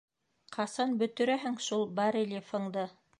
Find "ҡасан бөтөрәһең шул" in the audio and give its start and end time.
0.55-1.85